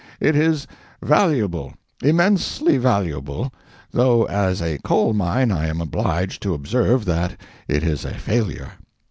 It 0.19 0.35
is 0.35 0.65
valuable—immensely 1.03 2.77
valuable—though 2.79 4.23
as 4.23 4.59
a 4.59 4.79
coal 4.79 5.13
mine 5.13 5.51
I 5.51 5.67
am 5.67 5.79
obliged 5.79 6.41
to 6.41 6.55
observe 6.55 7.05
that 7.05 7.39
it 7.67 7.83
is 7.83 8.03
a 8.03 8.15
failure. 8.15 8.71